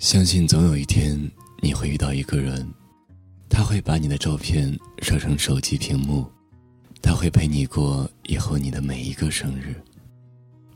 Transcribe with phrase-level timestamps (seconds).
[0.00, 2.66] 相信总有一天你会遇到一个人，
[3.50, 6.24] 他会把你的照片设成手机屏幕，
[7.02, 9.74] 他会陪你过以后你的每一个生日，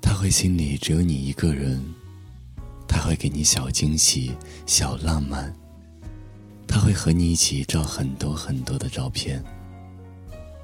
[0.03, 1.83] 他会心里只有你一个人，
[2.87, 4.31] 他会给你小惊喜、
[4.67, 5.51] 小浪漫，
[6.69, 9.43] 他会和你一起照很多很多的照片，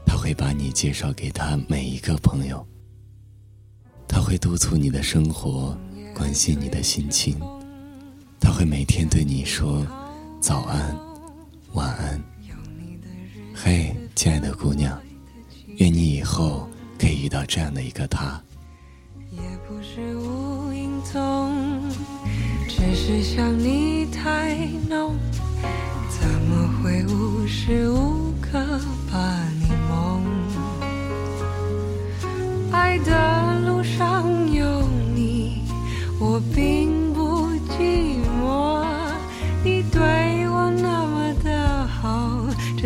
[0.05, 2.65] 他会把你介绍给他每一个朋友，
[4.07, 5.75] 他会督促你的生活，
[6.15, 7.41] 关心你的心情。
[8.41, 9.87] 他会每天对你说
[10.41, 10.97] 早安、
[11.75, 12.21] 晚安。
[13.55, 14.99] 嘿，亲爱的姑娘，
[15.77, 16.67] 愿你以后
[16.99, 18.41] 可以遇到这样的一个他。
[19.31, 21.53] 也不是无影踪，
[22.67, 24.57] 只是想你太
[24.89, 25.15] 浓，
[26.09, 28.59] 怎么会无时无刻
[29.13, 30.25] 把你梦？
[32.73, 35.63] 爱的路上有你，
[36.19, 36.80] 我并。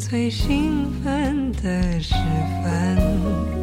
[0.00, 2.14] 最兴奋的时
[2.64, 3.59] 分。